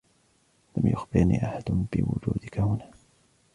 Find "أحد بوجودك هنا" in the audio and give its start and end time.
1.45-2.91